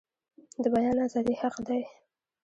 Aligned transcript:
د 0.61 0.63
بیان 0.73 0.97
ازادي 1.05 1.33
حق 1.41 1.55
دی 1.67 1.81